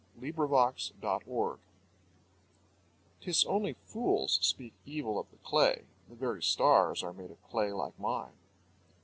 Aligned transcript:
THE 0.17 0.31
SOMNAMBULISTS 0.31 0.93
"'Tis 3.21 3.45
only 3.45 3.73
fools 3.85 4.39
speak 4.41 4.73
evil 4.83 5.19
of 5.19 5.29
the 5.29 5.37
clay 5.43 5.83
The 6.09 6.15
very 6.15 6.41
stars 6.41 7.03
are 7.03 7.13
made 7.13 7.29
of 7.29 7.39
clay 7.43 7.71
like 7.71 7.99
mine." 7.99 8.33